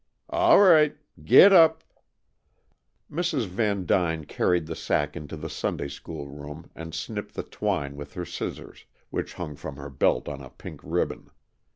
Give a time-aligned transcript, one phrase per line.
[0.31, 0.97] "All right!
[1.23, 1.83] Gedap!"
[3.11, 3.45] Mrs.
[3.45, 8.25] Vandyne carried the sack into the Sunday school room and snipped the twine with her
[8.25, 11.29] scissors, which hung from her belt on a pink ribbon.